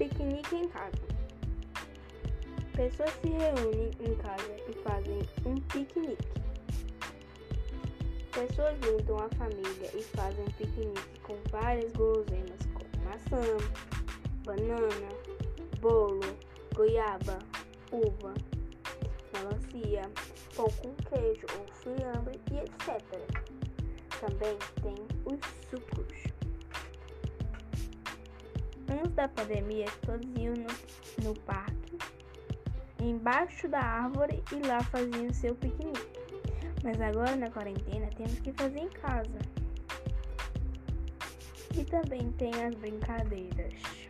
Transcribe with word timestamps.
Piquenique 0.00 0.56
em 0.56 0.66
casa. 0.68 0.96
Pessoas 2.74 3.10
se 3.20 3.28
reúnem 3.28 3.90
em 4.00 4.14
casa 4.14 4.56
e 4.66 4.72
fazem 4.82 5.18
um 5.44 5.60
piquenique. 5.60 6.26
Pessoas 8.32 8.78
juntam 8.82 9.18
a 9.18 9.28
família 9.36 9.90
e 9.94 10.02
fazem 10.02 10.42
um 10.42 10.50
piquenique 10.52 11.20
com 11.20 11.36
várias 11.50 11.92
guloseimas, 11.92 12.60
como 12.72 13.04
maçã, 13.04 13.42
banana, 14.42 15.08
bolo, 15.82 16.20
goiaba, 16.74 17.38
uva, 17.92 18.32
melancia, 19.34 20.10
pão 20.56 20.68
com 20.78 20.94
queijo 21.10 21.46
ou 21.58 21.66
fiambre 21.74 22.40
e 22.50 22.56
etc. 22.56 23.04
Também 24.18 24.56
tem 24.80 25.19
Antes 29.00 29.14
da 29.14 29.28
pandemia, 29.28 29.86
todos 30.04 30.28
iam 30.36 30.54
no, 30.54 31.26
no 31.26 31.34
parque, 31.40 31.96
embaixo 33.00 33.66
da 33.66 33.80
árvore 33.80 34.44
e 34.52 34.66
lá 34.66 34.82
faziam 34.84 35.32
seu 35.32 35.54
piquenique. 35.54 36.20
Mas 36.84 37.00
agora 37.00 37.34
na 37.34 37.50
quarentena 37.50 38.10
temos 38.14 38.38
que 38.40 38.52
fazer 38.52 38.80
em 38.80 38.90
casa. 38.90 39.38
E 41.74 41.82
também 41.84 42.30
tem 42.32 42.50
as 42.62 42.74
brincadeiras. 42.74 44.09